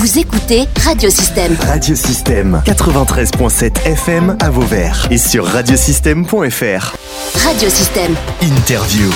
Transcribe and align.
Vous 0.00 0.18
écoutez 0.18 0.66
Radiosystème. 0.82 1.54
Radiosystème 1.60 2.62
93.7 2.64 3.84
FM 3.84 4.34
à 4.40 4.48
Vauvert 4.48 5.06
et 5.10 5.18
sur 5.18 5.44
radiosystème.fr. 5.44 6.96
Radiosystème. 7.44 8.14
Interview. 8.40 9.10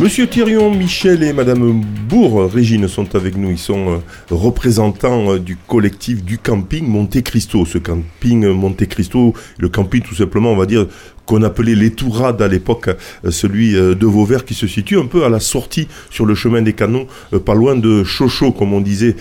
Monsieur 0.00 0.26
Thirion, 0.26 0.74
Michel 0.74 1.22
et 1.22 1.34
Madame 1.34 1.82
Bourg, 2.08 2.50
Régine 2.50 2.88
sont 2.88 3.14
avec 3.14 3.36
nous. 3.36 3.50
Ils 3.50 3.58
sont 3.58 3.90
euh, 3.90 3.96
représentants 4.30 5.34
euh, 5.34 5.38
du 5.38 5.58
collectif 5.68 6.24
du 6.24 6.38
camping 6.38 6.86
Monte 6.86 7.20
Cristo. 7.22 7.66
Ce 7.66 7.76
camping 7.76 8.46
euh, 8.46 8.54
Monte 8.54 8.86
Cristo, 8.86 9.34
le 9.58 9.68
camping 9.68 10.00
tout 10.00 10.14
simplement, 10.14 10.50
on 10.50 10.56
va 10.56 10.64
dire, 10.64 10.86
qu'on 11.26 11.42
appelait 11.42 11.74
les 11.74 11.90
Tourades 11.90 12.40
à 12.40 12.48
l'époque, 12.48 12.88
celui 13.28 13.74
de 13.74 14.06
Vauvert 14.06 14.44
qui 14.44 14.54
se 14.54 14.66
situe 14.66 14.98
un 14.98 15.06
peu 15.06 15.24
à 15.24 15.28
la 15.28 15.38
sortie 15.38 15.86
sur 16.10 16.26
le 16.26 16.34
chemin 16.34 16.62
des 16.62 16.72
canons, 16.72 17.06
pas 17.44 17.54
loin 17.54 17.76
de 17.76 18.02
Chocho 18.02 18.50
comme 18.50 18.72
on 18.72 18.80
disait 18.80 19.14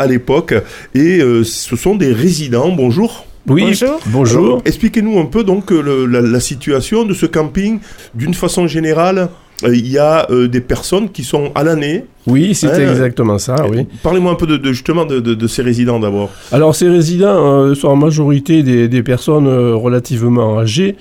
à 0.00 0.06
l'époque. 0.08 0.52
Et 0.96 1.20
ce 1.44 1.76
sont 1.76 1.94
des 1.94 2.12
résidents. 2.12 2.72
Bonjour. 2.72 3.24
Oui, 3.46 3.78
bonjour. 4.06 4.62
Expliquez-nous 4.64 5.20
un 5.20 5.26
peu 5.26 5.44
donc 5.44 5.70
la, 5.70 6.20
la 6.20 6.40
situation 6.40 7.04
de 7.04 7.14
ce 7.14 7.26
camping 7.26 7.78
d'une 8.16 8.34
façon 8.34 8.66
générale. 8.66 9.28
Euh, 9.62 9.74
il 9.74 9.88
y 9.88 9.98
a 9.98 10.28
euh, 10.30 10.48
des 10.48 10.60
personnes 10.60 11.10
qui 11.10 11.22
sont 11.22 11.52
à 11.54 11.62
l'année. 11.62 12.04
Oui, 12.26 12.54
c'est 12.54 12.68
hein, 12.68 12.90
exactement 12.90 13.38
ça, 13.38 13.54
oui. 13.70 13.86
Parlez-moi 14.02 14.32
un 14.32 14.34
peu 14.34 14.46
de, 14.46 14.72
justement 14.72 15.04
de, 15.04 15.46
ces 15.46 15.62
résidents 15.62 16.00
d'abord. 16.00 16.30
Alors 16.52 16.74
ces 16.74 16.88
résidents 16.88 17.62
euh, 17.62 17.74
sont 17.74 17.88
en 17.88 17.96
majorité 17.96 18.62
des, 18.62 19.02
personnes 19.02 19.46
relativement 19.46 20.58
âgées, 20.58 20.96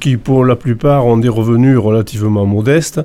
qui 0.00 0.18
pour 0.18 0.44
la 0.44 0.54
plupart 0.54 1.06
ont 1.06 1.16
des 1.16 1.30
revenus 1.30 1.78
relativement 1.78 2.44
modestes, 2.44 3.00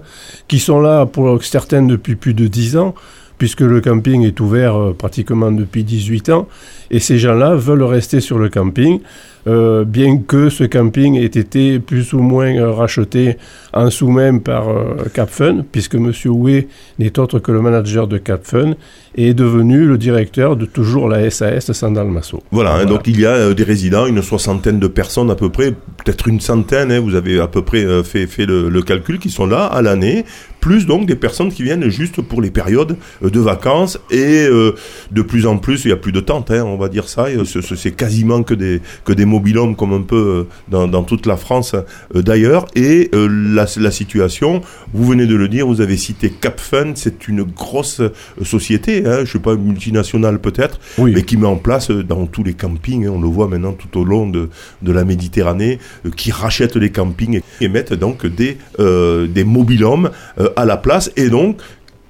qui 0.49 0.59
sont 0.59 0.81
là 0.81 1.05
pour 1.05 1.41
certaines 1.41 1.87
depuis 1.87 2.15
plus 2.15 2.33
de 2.33 2.47
10 2.47 2.75
ans, 2.75 2.93
puisque 3.37 3.61
le 3.61 3.79
camping 3.79 4.25
est 4.25 4.37
ouvert 4.41 4.93
pratiquement 4.97 5.49
depuis 5.49 5.85
18 5.85 6.29
ans, 6.29 6.49
et 6.91 6.99
ces 6.99 7.17
gens-là 7.17 7.55
veulent 7.55 7.83
rester 7.83 8.19
sur 8.19 8.37
le 8.37 8.49
camping. 8.49 8.99
Euh, 9.47 9.85
bien 9.85 10.17
que 10.17 10.49
ce 10.49 10.65
camping 10.65 11.15
ait 11.15 11.25
été 11.25 11.79
plus 11.79 12.11
ou 12.11 12.19
moins 12.19 12.53
euh, 12.57 12.71
racheté 12.71 13.37
en 13.71 13.89
sous-même 13.89 14.41
par 14.41 14.67
euh, 14.67 15.05
CapFun, 15.13 15.63
puisque 15.71 15.95
M. 15.95 16.11
Houé 16.25 16.67
n'est 16.99 17.17
autre 17.17 17.39
que 17.39 17.53
le 17.53 17.61
manager 17.61 18.07
de 18.07 18.17
CapFun 18.17 18.75
et 19.15 19.29
est 19.29 19.33
devenu 19.33 19.85
le 19.85 19.97
directeur 19.97 20.57
de 20.57 20.65
toujours 20.65 21.07
la 21.07 21.29
SAS 21.29 21.71
Sandal-Masso. 21.71 22.43
Voilà, 22.51 22.75
hein, 22.75 22.85
donc 22.85 23.07
il 23.07 23.19
y 23.19 23.25
a 23.25 23.53
des 23.53 23.63
résidents, 23.63 24.05
une 24.05 24.21
soixantaine 24.21 24.79
de 24.79 24.87
personnes 24.87 25.31
à 25.31 25.35
peu 25.35 25.49
près, 25.49 25.71
peut-être 25.71 26.27
une 26.27 26.41
centaine, 26.41 26.91
hein, 26.91 26.99
vous 26.99 27.15
avez 27.15 27.39
à 27.39 27.47
peu 27.47 27.61
près 27.61 27.85
fait, 28.03 28.27
fait 28.27 28.45
le, 28.45 28.81
calcul, 28.81 29.17
qui 29.17 29.29
sont 29.29 29.45
là 29.45 29.65
à 29.65 29.81
l'année, 29.81 30.25
plus 30.59 30.85
donc 30.85 31.07
des 31.07 31.15
personnes 31.15 31.51
qui 31.51 31.63
viennent 31.63 31.87
juste 31.89 32.21
pour 32.21 32.41
les 32.41 32.51
périodes 32.51 32.97
de 33.21 33.39
vacances 33.39 33.99
et 34.11 34.47
de 34.47 35.21
plus 35.21 35.47
en 35.47 35.57
plus, 35.57 35.85
il 35.85 35.89
y 35.89 35.93
a 35.93 35.97
plus 35.97 36.11
de 36.11 36.19
tentes, 36.19 36.51
hein, 36.51 36.63
on 36.65 36.77
va 36.77 36.89
dire 36.89 37.09
ça, 37.09 37.27
c'est 37.75 37.95
quasiment 37.95 38.43
que 38.43 38.53
des, 38.53 38.81
que 39.03 39.13
des 39.13 39.25
mobil 39.37 39.75
comme 39.77 39.93
un 39.93 40.01
peu 40.01 40.47
euh, 40.73 40.87
dans, 40.87 41.03
toute 41.03 41.25
la 41.25 41.37
France 41.37 41.75
euh, 41.75 42.21
d'ailleurs. 42.21 42.65
Et 42.75 43.09
euh, 43.13 43.27
la, 43.27 43.91
situation, 43.91 44.61
vous 44.93 45.05
venez 45.05 45.25
de 45.25 45.35
le 45.35 45.47
dire, 45.47 45.67
vous 45.67 45.81
avez 45.81 45.97
cité 45.97 46.29
CapFun, 46.29 46.93
c'est 46.95 47.27
une 47.27 47.43
grosse 47.43 48.01
société, 48.43 49.03
hein, 49.05 49.17
je 49.17 49.21
ne 49.21 49.25
sais 49.25 49.39
pas, 49.39 49.55
multinationale 49.55 50.39
peut-être, 50.39 50.79
mais 50.99 51.23
qui 51.23 51.37
met 51.37 51.47
en 51.47 51.55
place 51.55 51.89
dans 51.91 52.25
tous 52.25 52.43
les 52.43 52.53
campings, 52.53 53.05
hein, 53.05 53.11
on 53.13 53.21
le 53.21 53.27
voit 53.27 53.47
maintenant 53.47 53.73
tout 53.73 53.99
au 53.99 54.03
long 54.03 54.27
de, 54.27 54.49
de 54.81 54.91
la 54.91 55.03
Méditerranée, 55.03 55.79
qui 56.15 56.31
rachète 56.31 56.75
les 56.75 56.91
campings 56.91 57.41
et, 57.61 57.67
mettent 57.67 57.93
donc 57.93 58.25
des, 58.25 58.57
des 58.77 59.43
mobilhomes 59.43 60.09
à 60.55 60.65
la 60.65 60.77
place. 60.77 61.11
Et 61.15 61.29
donc, 61.29 61.57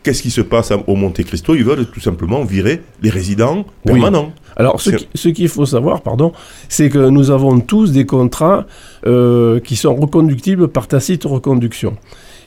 qu'est-ce 0.04 0.22
qui 0.22 0.32
se 0.32 0.42
passe 0.42 0.72
au 0.88 0.96
Monte 0.96 1.24
Cristo? 1.24 1.56
Ils 1.56 1.64
veulent 1.64 1.86
tout 1.86 2.00
simplement 2.00 2.44
virer 2.44 2.82
les 3.02 3.10
résidents 3.10 3.66
permanents. 3.86 4.34
Alors, 4.58 4.82
ce 4.82 5.30
qu'il 5.30 5.48
faut 5.50 5.68
savoir, 5.68 6.02
pardon, 6.02 6.34
c'est 6.68 6.90
que 6.90 7.10
nous 7.10 7.30
avons 7.30 7.60
tous 7.60 7.92
des 7.92 8.08
contrats 8.08 8.66
euh, 9.06 9.60
qui 9.60 9.76
sont 9.76 9.96
reconductibles 9.96 10.68
par 10.68 10.88
tacite 10.88 11.26
reconduction. 11.26 11.96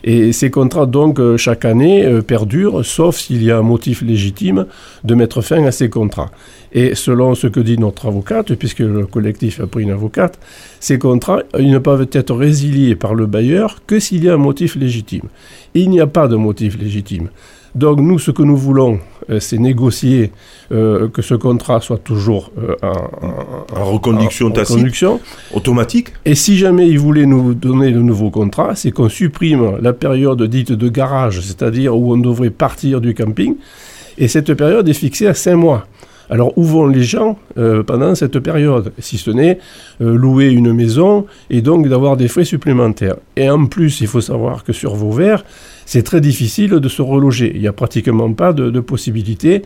Et 0.03 0.33
ces 0.33 0.49
contrats, 0.49 0.87
donc, 0.87 1.19
euh, 1.19 1.37
chaque 1.37 1.63
année, 1.63 2.05
euh, 2.05 2.21
perdurent, 2.21 2.83
sauf 2.83 3.17
s'il 3.17 3.43
y 3.43 3.51
a 3.51 3.59
un 3.59 3.61
motif 3.61 4.01
légitime 4.01 4.65
de 5.05 5.15
mettre 5.15 5.41
fin 5.41 5.63
à 5.63 5.71
ces 5.71 5.89
contrats. 5.89 6.31
Et 6.73 6.95
selon 6.95 7.33
ce 7.33 7.47
que 7.47 7.61
dit 7.61 7.77
notre 7.77 8.07
avocate, 8.07 8.55
puisque 8.55 8.79
le 8.79 9.05
collectif 9.05 9.61
a 9.61 9.67
pris 9.67 9.83
une 9.83 9.91
avocate, 9.91 10.37
ces 10.81 10.99
contrats, 10.99 11.43
ils 11.57 11.71
ne 11.71 11.77
peuvent 11.77 12.07
être 12.11 12.35
résiliés 12.35 12.95
par 12.95 13.13
le 13.13 13.25
bailleur 13.25 13.83
que 13.87 13.99
s'il 13.99 14.25
y 14.25 14.29
a 14.29 14.33
un 14.33 14.37
motif 14.37 14.75
légitime. 14.75 15.29
il 15.75 15.89
n'y 15.89 16.01
a 16.01 16.07
pas 16.07 16.27
de 16.27 16.35
motif 16.35 16.77
légitime. 16.77 17.29
Donc 17.75 17.99
nous, 17.99 18.19
ce 18.19 18.31
que 18.31 18.43
nous 18.43 18.57
voulons, 18.57 18.99
c'est 19.39 19.57
négocier 19.57 20.31
euh, 20.71 21.07
que 21.09 21.21
ce 21.21 21.35
contrat 21.35 21.79
soit 21.81 21.97
toujours 21.97 22.51
euh, 22.57 22.75
en, 22.81 23.85
reconduction 23.85 24.51
tacite, 24.51 25.05
automatique. 25.53 26.13
Et 26.25 26.35
si 26.35 26.57
jamais 26.57 26.89
ils 26.89 26.99
voulaient 26.99 27.25
nous 27.25 27.53
donner 27.53 27.91
de 27.91 27.99
nouveaux 27.99 28.29
contrats, 28.29 28.75
c'est 28.75 28.91
qu'on 28.91 29.09
supprime 29.09 29.77
la 29.81 29.93
période 29.93 30.41
dite 30.43 30.71
de 30.71 30.89
garage, 30.89 31.41
c'est-à-dire 31.41 31.95
où 31.95 32.13
on 32.13 32.17
devrait 32.17 32.49
partir 32.49 33.01
du 33.01 33.13
camping. 33.13 33.55
Et 34.17 34.27
cette 34.27 34.53
période 34.53 34.87
est 34.87 34.93
fixée 34.93 35.27
à 35.27 35.33
5 35.33 35.55
mois. 35.55 35.87
Alors 36.31 36.57
où 36.57 36.63
vont 36.63 36.87
les 36.87 37.03
gens 37.03 37.37
pendant 37.55 38.15
cette 38.15 38.39
période? 38.39 38.93
Si 38.99 39.17
ce 39.17 39.29
n'est 39.31 39.59
louer 39.99 40.49
une 40.49 40.71
maison 40.71 41.25
et 41.49 41.61
donc 41.61 41.89
d'avoir 41.89 42.15
des 42.15 42.29
frais 42.29 42.45
supplémentaires. 42.45 43.17
Et 43.35 43.49
en 43.49 43.65
plus, 43.65 43.99
il 43.99 44.07
faut 44.07 44.21
savoir 44.21 44.63
que 44.63 44.71
sur 44.71 44.95
Vauvert, 44.95 45.43
c'est 45.85 46.03
très 46.03 46.21
difficile 46.21 46.71
de 46.71 46.87
se 46.87 47.01
reloger. 47.01 47.51
Il 47.53 47.59
n'y 47.59 47.67
a 47.67 47.73
pratiquement 47.73 48.31
pas 48.31 48.53
de, 48.53 48.69
de 48.69 48.79
possibilités. 48.79 49.63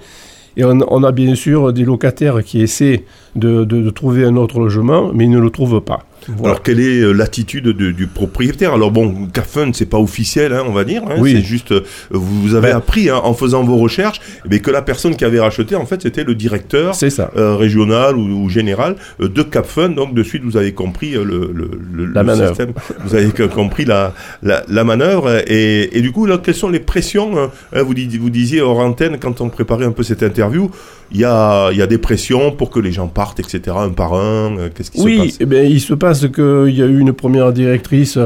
Et 0.58 0.64
on, 0.64 1.04
a 1.04 1.12
bien 1.12 1.36
sûr 1.36 1.74
des 1.74 1.84
locataires 1.84 2.44
qui 2.44 2.62
essaient 2.62 3.04
de, 3.36 3.90
trouver 3.90 4.24
un 4.24 4.38
autre 4.38 4.60
logement, 4.60 5.12
mais 5.14 5.26
ils 5.26 5.30
ne 5.30 5.40
le 5.40 5.50
trouvent 5.50 5.82
pas. 5.82 6.06
Alors, 6.44 6.62
quelle 6.64 6.80
est 6.80 7.02
euh, 7.02 7.12
l'attitude 7.12 7.70
du 7.70 8.08
propriétaire? 8.08 8.74
Alors, 8.74 8.92
bon, 8.92 9.28
CAFUN, 9.28 9.72
c'est 9.74 9.86
pas 9.86 10.00
officiel, 10.00 10.54
hein, 10.54 10.64
on 10.68 10.72
va 10.72 10.84
dire. 10.84 11.04
Hein, 11.08 11.16
oui. 11.20 11.34
C'est 11.34 11.44
juste, 11.44 11.72
euh, 11.72 11.84
vous 12.10 12.56
avez 12.56 12.72
appris 12.72 13.10
hein, 13.10 13.22
en 13.24 13.34
faisant 13.34 13.64
vos 13.64 13.78
recherches 13.78 14.22
mais 14.50 14.60
que 14.60 14.72
la 14.72 14.82
personne 14.82 15.16
qui 15.16 15.26
avait 15.26 15.40
racheté, 15.40 15.76
en 15.76 15.86
fait, 15.86 16.02
c'était 16.02 16.24
le 16.24 16.36
directeur 16.36 16.96
euh, 17.04 17.56
régional 17.56 18.18
ou, 18.18 18.50
général 18.50 18.96
de 19.20 19.44
CAFUN. 19.44 19.90
Donc, 19.90 20.14
de 20.14 20.24
suite, 20.24 20.44
vous 20.44 20.58
avez 20.58 20.74
compris 20.74 21.12
le, 21.12 21.52
le, 21.54 22.48
système. 22.48 22.74
Vous 23.06 23.16
avez 23.16 23.32
compris 23.48 23.86
la, 23.86 24.14
la, 24.44 24.84
manœuvre. 24.84 25.44
Et, 25.48 26.02
du 26.02 26.12
coup, 26.12 26.26
là, 26.26 26.40
quelles 26.42 26.56
sont 26.56 26.70
les 26.70 26.80
pressions 26.80 27.50
vous, 27.74 27.94
vous 28.20 28.30
disiez 28.30 28.62
hors 28.62 28.80
antenne, 28.80 29.18
quand 29.20 29.42
on 29.42 29.50
préparait 29.50 29.86
un 29.86 29.92
peu 29.92 30.04
cette 30.04 30.24
interview, 30.24 30.70
il 31.12 31.20
y 31.20 31.26
a, 31.26 31.72
y 31.72 31.82
a 31.82 31.88
des 31.88 31.98
pressions 31.98 32.52
pour 32.52 32.70
que 32.70 32.80
les 32.80 32.92
gens 32.92 33.08
partent, 33.08 33.40
etc., 33.40 33.76
un 33.78 33.90
par 33.90 34.14
un 34.14 34.70
Qu'est-ce 34.74 34.92
qui 34.92 34.98
se 35.00 35.04
passe? 35.04 35.38
Oui, 35.40 35.48
eh 35.52 35.66
il 35.66 35.82
se 35.82 35.94
passe 35.94 36.05
qu'il 36.14 36.76
y 36.76 36.82
a 36.82 36.86
eu 36.86 37.00
une 37.00 37.14
première 37.14 37.54
directrice 37.54 38.18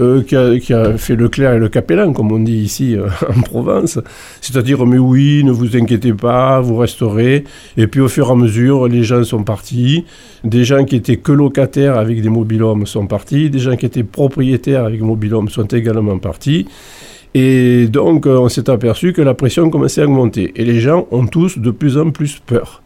euh, 0.00 0.22
qui, 0.22 0.36
a, 0.36 0.56
qui, 0.60 0.72
a, 0.72 0.96
fait 0.96 1.16
le 1.16 1.28
clair 1.28 1.54
et 1.54 1.58
le 1.58 1.68
capellan, 1.68 2.12
comme 2.12 2.30
on 2.30 2.38
dit 2.38 2.58
ici 2.58 2.94
euh, 2.94 3.08
en 3.36 3.40
Provence. 3.40 3.98
C'est-à-dire, 4.40 4.86
mais 4.86 4.98
oui, 4.98 5.42
ne 5.42 5.50
vous 5.50 5.76
inquiétez 5.76 6.12
pas, 6.12 6.60
vous 6.60 6.76
resterez. 6.76 7.42
Et 7.76 7.88
puis, 7.88 8.00
au 8.00 8.06
fur 8.06 8.28
et 8.28 8.30
à 8.30 8.34
mesure, 8.36 8.86
les 8.86 9.02
gens 9.02 9.24
sont 9.24 9.42
partis. 9.42 10.04
Des 10.44 10.62
gens 10.62 10.84
qui 10.84 10.94
étaient 10.94 11.16
que 11.16 11.32
locataires 11.32 11.98
avec 11.98 12.22
des 12.22 12.28
mobilhomes 12.28 12.86
sont 12.86 13.08
partis. 13.08 13.50
Des 13.50 13.58
gens 13.58 13.74
qui 13.74 13.86
étaient 13.86 14.04
propriétaires 14.04 14.84
avec 14.84 15.00
mobilhomes 15.00 15.48
sont 15.48 15.66
également 15.66 16.18
partis. 16.18 16.66
Et 17.34 17.86
donc, 17.88 18.26
on 18.26 18.48
s'est 18.48 18.70
aperçu 18.70 19.12
que 19.12 19.20
la 19.20 19.34
pression 19.34 19.68
commençait 19.68 20.02
à 20.02 20.04
augmenter. 20.04 20.52
Et 20.54 20.64
les 20.64 20.78
gens 20.78 21.08
ont 21.10 21.26
tous 21.26 21.58
de 21.58 21.72
plus 21.72 21.98
en 21.98 22.10
plus 22.10 22.40
peur. 22.46 22.82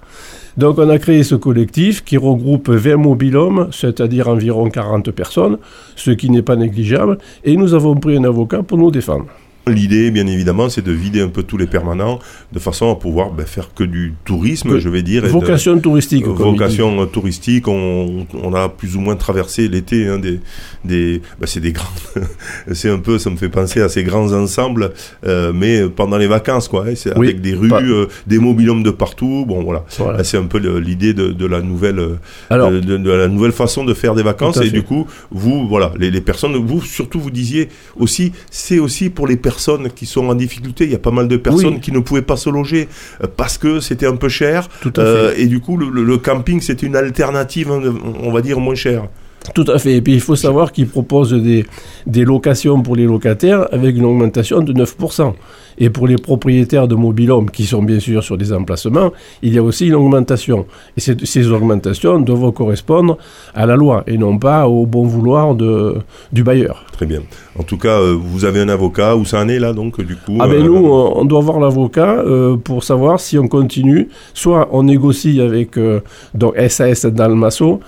Donc 0.56 0.78
on 0.78 0.88
a 0.90 0.98
créé 0.98 1.22
ce 1.22 1.34
collectif 1.34 2.04
qui 2.04 2.16
regroupe 2.16 2.68
20 2.68 2.96
mobilhommes, 2.96 3.68
c'est-à-dire 3.72 4.28
environ 4.28 4.68
40 4.68 5.10
personnes, 5.10 5.58
ce 5.96 6.10
qui 6.10 6.28
n'est 6.28 6.42
pas 6.42 6.56
négligeable, 6.56 7.18
et 7.44 7.56
nous 7.56 7.74
avons 7.74 7.94
pris 7.94 8.16
un 8.16 8.24
avocat 8.24 8.62
pour 8.62 8.76
nous 8.76 8.90
défendre. 8.90 9.26
L'idée, 9.68 10.10
bien 10.10 10.26
évidemment, 10.26 10.68
c'est 10.68 10.82
de 10.82 10.90
vider 10.90 11.20
un 11.20 11.28
peu 11.28 11.44
tous 11.44 11.56
les 11.56 11.68
permanents 11.68 12.18
de 12.52 12.58
façon 12.58 12.90
à 12.90 12.96
pouvoir 12.96 13.30
ben, 13.30 13.46
faire 13.46 13.72
que 13.72 13.84
du 13.84 14.14
tourisme, 14.24 14.80
je 14.80 14.88
vais 14.88 15.02
dire. 15.02 15.24
Vocation 15.26 15.78
touristique. 15.78 16.26
vocation 16.26 17.06
touristique. 17.06 17.68
On, 17.68 18.26
a 18.54 18.68
plus 18.68 18.96
ou 18.96 19.00
moins 19.00 19.14
traversé 19.14 19.68
l'été 19.68 20.08
hein, 20.08 20.18
des, 20.18 20.40
des 20.84 21.22
ben, 21.38 21.46
c'est 21.46 21.60
des 21.60 21.70
grands, 21.70 21.86
c'est 22.72 22.90
un 22.90 22.98
peu, 22.98 23.18
ça 23.18 23.30
me 23.30 23.36
fait 23.36 23.48
penser 23.48 23.80
à 23.80 23.88
ces 23.88 24.02
grands 24.02 24.32
ensembles, 24.32 24.92
euh, 25.24 25.52
mais 25.54 25.88
pendant 25.88 26.18
les 26.18 26.26
vacances, 26.26 26.66
quoi. 26.66 26.84
Hein, 26.88 26.94
c'est 26.96 27.12
avec 27.12 27.40
des 27.40 27.54
rues, 27.54 27.70
euh, 27.72 28.06
des 28.26 28.40
mobilhomes 28.40 28.82
de 28.82 28.90
partout. 28.90 29.44
Bon, 29.46 29.62
voilà. 29.62 29.84
C'est 30.24 30.38
un 30.38 30.46
peu 30.46 30.58
l'idée 30.58 31.14
de, 31.14 31.46
la 31.46 31.60
nouvelle, 31.62 32.00
euh, 32.00 32.80
de, 32.80 33.10
la 33.10 33.28
nouvelle 33.28 33.52
façon 33.52 33.84
de 33.84 33.94
faire 33.94 34.16
des 34.16 34.24
vacances. 34.24 34.60
Et 34.60 34.70
du 34.70 34.82
coup, 34.82 35.06
vous, 35.30 35.68
voilà, 35.68 35.92
les, 35.96 36.10
les 36.10 36.20
personnes, 36.20 36.56
vous 36.56 36.82
surtout, 36.82 37.20
vous 37.20 37.30
disiez 37.30 37.68
aussi, 37.96 38.32
c'est 38.50 38.80
aussi 38.80 39.08
pour 39.08 39.28
les 39.28 39.36
personnes 39.36 39.51
personnes 39.52 39.90
qui 39.90 40.06
sont 40.06 40.28
en 40.28 40.34
difficulté. 40.34 40.84
Il 40.84 40.92
y 40.92 40.94
a 40.94 40.98
pas 40.98 41.10
mal 41.10 41.28
de 41.28 41.36
personnes 41.36 41.80
qui 41.80 41.92
ne 41.92 42.00
pouvaient 42.00 42.22
pas 42.22 42.36
se 42.36 42.50
loger 42.50 42.88
euh, 43.22 43.26
parce 43.36 43.58
que 43.58 43.80
c'était 43.80 44.06
un 44.06 44.16
peu 44.16 44.28
cher. 44.28 44.68
Euh, 44.98 45.34
et 45.36 45.46
du 45.46 45.60
coup, 45.60 45.76
le, 45.76 46.18
camping, 46.18 46.60
c'était 46.60 46.86
une 46.86 46.96
alternative, 46.96 47.70
hein, 47.70 47.80
on 48.20 48.32
va 48.32 48.40
dire, 48.40 48.58
moins 48.60 48.74
chère. 48.74 49.08
Tout 49.54 49.64
à 49.68 49.78
fait. 49.78 49.94
Et 49.96 50.02
puis 50.02 50.14
il 50.14 50.20
faut 50.20 50.36
savoir 50.36 50.72
qu'ils 50.72 50.88
proposent 50.88 51.32
des, 51.32 51.66
des, 52.06 52.24
locations 52.24 52.80
pour 52.82 52.96
les 52.96 53.04
locataires 53.04 53.66
avec 53.72 53.96
une 53.96 54.04
augmentation 54.04 54.60
de 54.60 54.72
9%. 54.72 55.32
Et 55.78 55.90
pour 55.90 56.06
les 56.06 56.16
propriétaires 56.16 56.86
de 56.86 56.94
mobilhomes 56.94 57.50
qui 57.50 57.64
sont 57.64 57.82
bien 57.82 57.98
sûr 57.98 58.22
sur 58.22 58.36
des 58.36 58.52
emplacements, 58.52 59.12
il 59.42 59.54
y 59.54 59.58
a 59.58 59.62
aussi 59.62 59.88
une 59.88 59.94
augmentation. 59.94 60.66
Et 60.96 61.00
ces, 61.00 61.50
augmentations 61.50 62.20
doivent 62.20 62.52
correspondre 62.52 63.18
à 63.54 63.66
la 63.66 63.76
loi 63.76 64.04
et 64.06 64.18
non 64.18 64.38
pas 64.38 64.68
au 64.68 64.86
bon 64.86 65.04
vouloir 65.04 65.54
de, 65.54 65.96
du 66.32 66.44
bailleur. 66.44 66.84
Très 66.92 67.06
bien. 67.06 67.22
En 67.58 67.62
tout 67.62 67.78
cas, 67.78 68.00
euh, 68.00 68.16
vous 68.18 68.44
avez 68.44 68.60
un 68.60 68.68
avocat, 68.68 69.16
où 69.16 69.24
ça 69.24 69.40
en 69.40 69.48
est 69.48 69.58
là 69.58 69.72
donc 69.72 70.00
du 70.00 70.16
coup 70.16 70.38
Ah 70.40 70.46
ben 70.46 70.62
euh, 70.62 70.64
nous, 70.64 70.76
on 70.76 71.24
doit 71.24 71.40
voir 71.40 71.58
l'avocat 71.58 72.18
euh, 72.20 72.56
pour 72.56 72.84
savoir 72.84 73.20
si 73.20 73.38
on 73.38 73.48
continue. 73.48 74.08
Soit 74.34 74.68
on 74.72 74.84
négocie 74.84 75.40
avec 75.40 75.76
euh, 75.76 76.00
donc 76.34 76.54
SAS 76.68 77.06
Dalmasso, 77.06 77.80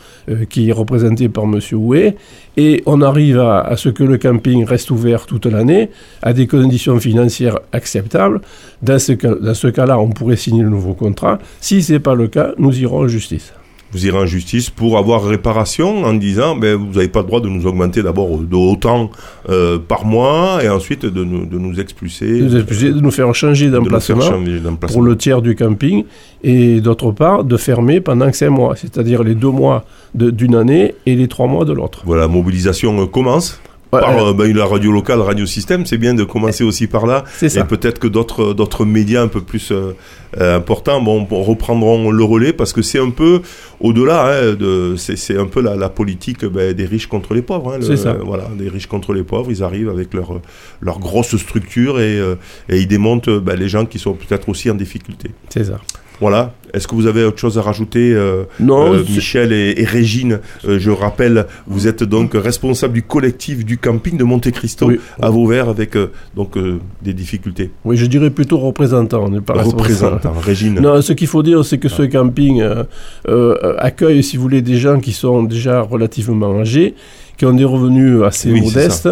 qui 0.49 0.69
est 0.69 0.73
représenté 0.73 1.29
par 1.29 1.44
Monsieur 1.47 1.77
Houet, 1.77 2.17
et 2.57 2.83
on 2.87 3.01
arrive 3.03 3.41
à, 3.41 3.61
à 3.61 3.77
ce 3.77 3.89
que 3.89 4.05
le 4.05 4.17
camping 4.19 4.65
reste 4.65 4.91
ouvert 4.91 5.27
toute 5.27 5.47
l'année 5.47 5.91
à 6.23 6.33
des 6.33 6.47
conditions 6.47 6.99
financières 7.01 7.59
acceptables. 7.73 8.41
Dans 8.83 8.99
ce, 8.99 9.13
cas- 9.13 9.35
dans 9.35 9.55
ce 9.55 9.69
cas-là, 9.69 9.99
on 9.99 10.11
pourrait 10.11 10.37
signer 10.37 10.63
le 10.63 10.71
nouveau 10.71 10.95
contrat. 10.95 11.39
Si 11.61 11.83
ce 11.83 11.95
n'est 11.95 11.99
pas 12.01 12.15
le 12.15 12.29
cas, 12.29 12.53
nous 12.59 12.79
irons 12.81 13.01
en 13.05 13.09
justice. 13.09 13.53
Vous 13.95 14.07
irez 14.07 14.19
en 14.19 14.27
justice 14.27 14.69
pour 14.71 14.99
avoir 14.99 15.25
réparation 15.25 16.05
en 16.05 16.13
disant 16.15 16.57
ben, 16.57 16.75
vous 16.77 16.93
n'avez 16.95 17.09
pas 17.09 17.21
le 17.21 17.27
droit 17.27 17.41
de 17.41 17.49
nous 17.49 17.67
augmenter 17.67 18.03
d'abord 18.03 18.37
de 18.39 18.55
autant 18.57 19.11
euh, 19.49 19.79
par 19.79 20.05
mois 20.05 20.63
et 20.63 20.69
ensuite 20.69 21.07
de 21.07 21.25
nous, 21.25 21.47
de 21.47 21.59
nous 21.59 21.79
expulser, 21.81 22.41
De 22.41 22.45
nous 22.45 22.57
excuser, 22.57 22.93
de 22.93 23.01
nous 23.01 23.11
faire 23.11 23.35
changer 23.35 23.71
d'emplacement. 23.71 24.21
pour 24.89 25.03
le 25.03 25.17
tiers 25.17 25.41
du 25.43 25.55
camping 25.55 26.05
et 26.43 26.81
d'autre 26.81 27.13
part 27.13 27.45
de 27.45 27.57
fermer 27.57 28.01
pendant 28.01 28.33
5 28.33 28.51
mois, 28.51 28.75
c'est-à-dire 28.77 29.23
les 29.23 29.35
deux 29.35 29.51
mois 29.51 29.85
de- 30.15 30.31
d'une 30.31 30.55
année 30.55 30.95
et 31.07 31.15
les 31.17 31.29
trois 31.29 31.47
mois 31.47 31.65
de 31.65 31.73
l'autre. 31.73 32.03
Voilà, 32.05 32.23
la 32.23 32.29
mobilisation 32.29 33.07
commence. 33.07 33.61
Ouais, 33.95 34.01
par 34.01 34.19
euh, 34.19 34.31
euh, 34.31 34.33
ben, 34.35 34.55
la 34.57 34.67
radio 34.67 34.93
locale, 34.93 35.21
Radio 35.21 35.47
Système, 35.47 35.87
c'est 35.87 35.99
bien 35.99 36.15
de 36.15 36.25
commencer 36.25 36.65
aussi 36.65 36.87
par 36.87 37.07
là. 37.07 37.25
Et 37.47 37.65
peut-être 37.65 37.99
que 37.99 38.09
d'autres 38.09 38.53
d'autres 38.55 38.85
médias 38.85 39.23
un 39.23 39.29
peu 39.29 39.41
plus 39.41 39.71
euh, 39.73 39.93
euh, 40.41 40.57
importants 40.57 41.01
bon, 41.01 41.25
reprendront 41.31 42.11
le 42.11 42.25
relais 42.25 42.53
parce 42.53 42.73
que 42.73 42.83
c'est 42.83 42.99
un 42.99 43.11
peu 43.11 43.41
au-delà 43.81 44.27
hein, 44.27 44.55
de 44.55 44.95
c'est 44.97 45.39
un 45.39 45.47
peu 45.47 45.61
la, 45.61 45.77
la 45.77 45.89
politique 45.89 46.45
ben, 46.45 46.73
des 46.73 46.85
riches 46.87 47.07
contre 47.07 47.35
les 47.35 47.43
pauvres. 47.43 47.73
Hein, 47.75 47.79
le- 47.79 47.97
ça. 47.97 48.11
euh, 48.11 48.19
voilà, 48.25 48.49
des 48.59 48.69
riches 48.69 48.87
contre 48.89 49.13
les 49.13 49.23
pauvres. 49.23 49.51
Ils 49.51 49.63
arrivent 49.63 49.89
avec 49.91 50.13
leur 50.15 50.41
leur 50.81 50.99
grosse 50.99 51.37
structure 51.37 52.01
et, 52.01 52.19
euh, 52.19 52.35
et 52.69 52.79
ils 52.79 52.89
démontent 52.89 53.29
euh, 53.29 53.41
ben, 53.41 53.57
les 53.59 53.69
gens 53.69 53.87
qui 53.87 53.99
sont 53.99 54.15
peut-être 54.15 54.49
aussi 54.49 54.71
en 54.71 54.75
difficulté. 54.75 55.31
C'est 55.51 55.65
ça. 55.65 55.81
Voilà. 56.21 56.53
Est-ce 56.73 56.89
que 56.89 56.95
vous 56.95 57.07
avez 57.07 57.25
autre 57.25 57.39
chose 57.39 57.57
à 57.59 57.63
rajouter 57.63 58.13
euh, 58.15 58.45
Non, 58.59 58.95
euh, 58.95 59.05
Michel 59.09 59.53
et, 59.53 59.75
et 59.77 59.85
Régine, 59.85 60.41
euh, 60.67 60.79
je 60.79 60.91
rappelle, 60.91 61.47
vous 61.67 61.87
êtes 61.87 62.03
donc 62.03 62.33
responsable 62.35 62.95
du 62.95 63.03
collectif 63.03 63.65
du 63.65 63.79
camping 63.79 64.17
de 64.17 64.25
Monte 64.25 64.51
Cristo 64.51 64.87
Oui. 64.87 64.99
à 65.23 65.31
Vauvert 65.31 65.69
avec 65.69 65.97
euh, 65.97 66.11
donc 66.35 66.57
des 67.03 67.15
difficultés. 67.15 67.71
oui, 67.85 67.97
je 67.97 68.07
dirais 68.07 68.31
plutôt 68.31 68.59
représentant, 68.59 69.25
on 69.25 69.29
n'est 69.29 69.41
pas. 69.41 69.55
Représentant, 69.63 70.33
Régine. 70.33 70.81
Non, 70.81 71.01
ce 71.01 71.13
qu'il 71.13 71.29
faut 71.29 71.43
dire, 71.43 71.65
c'est 71.65 71.79
que 71.79 71.89
ce 71.89 72.03
camping 72.03 72.63
accueille, 73.79 74.23
si 74.23 74.37
vous 74.37 74.43
voulez, 74.43 74.63
des 74.63 74.77
gens 74.79 74.99
qui 75.01 75.13
sont 75.13 75.43
déjà 75.45 75.81
relativement 75.81 76.59
âgés, 76.61 76.95
qui 77.37 77.47
ont 77.47 77.55
des 77.55 77.65
revenus 77.65 78.23
assez 78.23 78.51
Oui, 78.51 78.61
modestes 78.63 79.09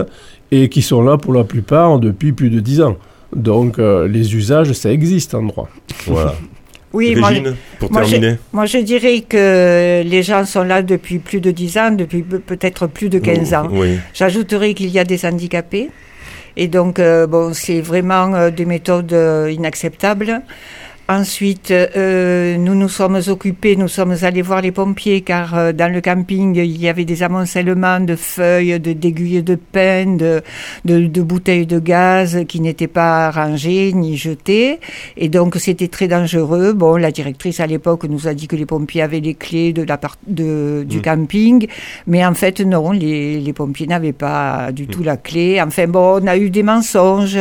et 0.51 0.69
qui 0.69 0.83
sont 0.83 1.03
là 1.03 1.17
pour 1.17 1.33
la 1.33 1.45
plupart 1.45 1.99
depuis 1.99 2.33
plus 2.33 2.51
de 2.51 2.61
10 2.61 2.81
ans. 2.83 2.97
Donc 3.35 3.79
les 3.79 4.35
usages, 4.35 4.73
ça 4.73 4.91
existe 4.93 5.35
en 5.35 5.45
droit. 5.45 5.69
Voilà. 6.07 6.35
Oui, 6.93 7.15
moi, 7.17 7.31
pour 7.79 7.91
moi, 7.93 8.03
terminer. 8.03 8.37
moi 8.53 8.67
je 8.67 8.79
dirais 8.79 9.21
que 9.27 10.03
les 10.05 10.23
gens 10.23 10.45
sont 10.45 10.63
là 10.63 10.83
depuis 10.83 11.19
plus 11.19 11.41
de 11.41 11.51
10 11.51 11.79
ans, 11.79 11.91
depuis 11.91 12.23
pe- 12.23 12.39
peut-être 12.39 12.87
plus 12.87 13.09
de 13.09 13.19
15 13.19 13.55
ans. 13.55 13.69
Oui. 13.71 13.99
J'ajouterai 14.13 14.75
qu'il 14.75 14.89
y 14.91 14.99
a 14.99 15.05
des 15.05 15.25
handicapés. 15.25 15.91
Et 16.57 16.69
donc, 16.69 16.99
euh, 16.99 17.27
bon, 17.27 17.55
c'est 17.55 17.81
vraiment 17.81 18.35
euh, 18.35 18.51
des 18.51 18.67
méthodes 18.67 19.13
euh, 19.15 19.51
inacceptables. 19.51 20.43
Ensuite, 21.09 21.73
euh, 21.73 22.57
nous 22.57 22.75
nous 22.75 22.89
sommes 22.89 23.21
occupés, 23.27 23.75
nous 23.77 23.89
sommes 23.89 24.15
allés 24.23 24.41
voir 24.41 24.63
les 24.63 24.71
pompiers 24.71 25.21
car 25.21 25.55
euh, 25.59 25.73
dans 25.73 25.93
le 25.93 26.01
camping, 26.01 26.55
il 26.57 26.81
y 26.81 26.89
avait 26.89 27.05
des 27.05 27.23
amoncellements 27.25 28.01
de 28.01 28.15
feuilles, 28.17 28.79
de 28.81 28.93
d'aiguilles 28.93 29.43
de 29.43 29.57
pin, 29.57 30.15
de, 30.17 30.43
de, 30.85 31.07
de 31.09 31.23
bouteilles 31.23 31.67
de 31.67 31.81
gaz 31.81 32.45
qui 32.49 32.61
n'étaient 32.61 32.87
pas 32.87 33.31
rangées 33.33 33.93
ni 33.93 34.17
jetées. 34.17 34.79
Et 35.17 35.29
donc, 35.29 35.57
c'était 35.57 35.89
très 35.89 36.07
dangereux. 36.09 36.73
Bon, 36.73 36.97
la 36.97 37.11
directrice 37.11 37.59
à 37.61 37.67
l'époque 37.67 38.05
nous 38.05 38.29
a 38.29 38.33
dit 38.33 38.47
que 38.47 38.57
les 38.57 38.65
pompiers 38.67 39.03
avaient 39.03 39.21
les 39.21 39.35
clés 39.35 39.73
de 39.73 39.83
la 39.83 39.99
part- 39.99 40.17
de, 40.29 40.85
du 40.89 40.99
Mm. 40.99 41.03
camping. 41.03 41.67
Mais 42.07 42.25
en 42.25 42.35
fait, 42.35 42.61
non, 42.61 42.93
les, 42.93 43.41
les 43.41 43.53
pompiers 43.53 43.89
n'avaient 43.89 44.13
pas 44.15 44.71
du 44.73 44.87
tout 44.87 45.03
la 45.03 45.17
clé. 45.17 45.61
Enfin, 45.61 45.89
bon, 45.89 46.21
on 46.23 46.27
a 46.29 46.37
eu 46.39 46.49
des 46.49 46.63
mensonges. 46.63 47.39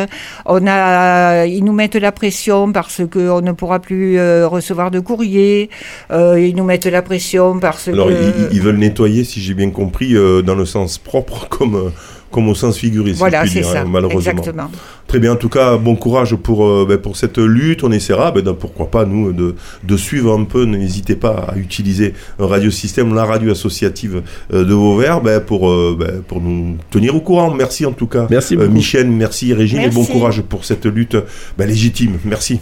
On 0.47 0.65
a, 0.67 1.45
ils 1.45 1.63
nous 1.63 1.73
mettent 1.73 1.95
la 1.95 2.11
pression 2.11 2.71
parce 2.73 3.01
qu'on 3.07 3.41
ne 3.41 3.50
pourra 3.53 3.79
plus 3.79 4.17
euh, 4.17 4.47
recevoir 4.47 4.91
de 4.91 4.99
courrier. 4.99 5.69
Euh, 6.11 6.39
ils 6.39 6.55
nous 6.55 6.63
mettent 6.63 6.85
la 6.85 7.01
pression 7.01 7.59
parce 7.59 7.87
Alors, 7.87 8.07
que... 8.07 8.13
ils, 8.51 8.55
ils 8.57 8.61
veulent 8.61 8.77
nettoyer, 8.77 9.23
si 9.23 9.41
j'ai 9.41 9.53
bien 9.53 9.69
compris, 9.69 10.15
euh, 10.15 10.41
dans 10.41 10.55
le 10.55 10.65
sens 10.65 10.97
propre 10.97 11.47
comme, 11.49 11.91
comme 12.31 12.47
au 12.47 12.55
sens 12.55 12.77
figuré, 12.77 13.11
si 13.13 13.19
voilà, 13.19 13.43
je 13.45 13.51
puis 13.51 13.59
c'est 13.59 13.59
dire, 13.61 13.71
ça. 13.71 13.81
hein, 13.81 13.85
malheureusement. 13.89 14.31
Exactement. 14.31 14.71
Très 15.07 15.19
bien, 15.19 15.33
en 15.33 15.35
tout 15.35 15.49
cas, 15.49 15.75
bon 15.75 15.97
courage 15.97 16.33
pour, 16.37 16.65
euh, 16.65 16.85
ben, 16.87 16.97
pour 16.97 17.17
cette 17.17 17.37
lutte. 17.37 17.83
On 17.83 17.91
essaiera, 17.91 18.31
ben, 18.31 18.41
de- 18.41 18.51
pourquoi 18.53 18.89
pas, 18.89 19.03
nous, 19.03 19.33
de, 19.33 19.55
de 19.83 19.97
suivre 19.97 20.33
un 20.39 20.45
peu. 20.45 20.63
N'hésitez 20.63 21.17
pas 21.17 21.47
à 21.53 21.57
utiliser 21.57 22.13
un 22.39 22.47
radiosystème, 22.47 23.13
la 23.13 23.25
radio 23.25 23.51
associative 23.51 24.21
euh, 24.53 24.63
de 24.63 24.73
Vauvert, 24.73 25.19
ben, 25.19 25.41
pour, 25.41 25.69
euh, 25.69 25.97
ben, 25.99 26.21
pour 26.25 26.39
nous 26.39 26.77
tenir 26.89 27.13
au 27.13 27.19
courant. 27.19 27.53
Merci 27.53 27.85
en 27.85 27.91
tout 27.91 28.07
cas. 28.07 28.27
Merci 28.29 28.55
Euh, 28.55 28.59
beaucoup. 28.59 28.71
Michel, 28.71 29.07
merci 29.11 29.53
Régine 29.53 29.81
et 29.81 29.89
bon 29.89 30.05
courage 30.05 30.41
pour 30.43 30.63
cette 30.63 30.85
lutte 30.85 31.17
ben, 31.57 31.67
légitime. 31.67 32.17
Merci. 32.23 32.61